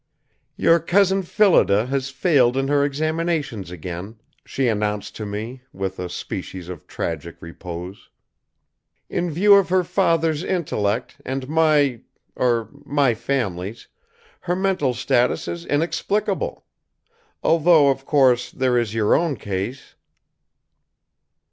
"Your 0.55 0.79
Cousin 0.79 1.21
Phillida 1.21 1.85
has 1.85 2.09
failed 2.09 2.57
in 2.57 2.69
her 2.69 2.83
examinations 2.83 3.69
again," 3.69 4.17
she 4.43 4.67
announced 4.67 5.15
to 5.17 5.27
me, 5.27 5.61
with 5.73 5.99
a 5.99 6.09
species 6.09 6.69
of 6.69 6.87
tragic 6.87 7.39
repose. 7.39 8.09
"In 9.11 9.29
view 9.29 9.53
of 9.53 9.69
her 9.69 9.83
father's 9.83 10.43
intellect 10.43 11.21
and 11.23 11.47
my 11.47 12.01
er 12.35 12.69
my 12.83 13.13
family's, 13.13 13.87
her 14.39 14.55
mental 14.55 14.95
status 14.95 15.47
is 15.47 15.67
inexplicable. 15.67 16.65
Although, 17.43 17.89
of 17.91 18.03
course, 18.03 18.49
there 18.49 18.79
is 18.79 18.95
your 18.95 19.13
own 19.13 19.35
case!" 19.37 19.93